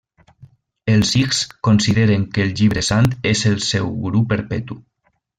[0.93, 4.79] Els sikhs consideren que el llibre sant és el seu guru perpetu.